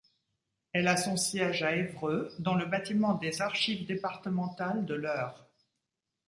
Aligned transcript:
Elle 0.73 0.87
a 0.87 0.97
son 0.97 1.15
siège 1.15 1.61
à 1.61 1.75
Évreux, 1.75 2.33
dans 2.39 2.55
le 2.55 2.65
bâtiment 2.65 3.13
des 3.13 3.39
Archives 3.43 3.85
départementales 3.85 4.83
de 4.87 4.95
l'Eure. 4.95 5.45